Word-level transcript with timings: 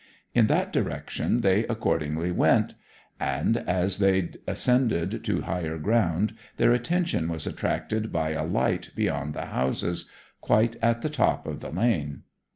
In 0.33 0.47
that 0.47 0.73
direction 0.73 1.41
they 1.41 1.63
accordingly 1.67 2.31
went; 2.31 2.73
and 3.19 3.55
as 3.57 3.99
they 3.99 4.31
ascended 4.47 5.23
to 5.25 5.41
higher 5.41 5.77
ground 5.77 6.33
their 6.57 6.71
attention 6.71 7.29
was 7.29 7.45
attracted 7.45 8.11
by 8.11 8.31
a 8.31 8.43
light 8.43 8.89
beyond 8.95 9.35
the 9.35 9.45
houses, 9.45 10.09
quite 10.41 10.75
at 10.81 11.03
the 11.03 11.09
top 11.11 11.45
of 11.45 11.59
the 11.59 11.69
lane. 11.69 12.23